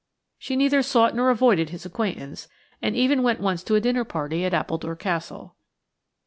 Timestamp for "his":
1.69-1.85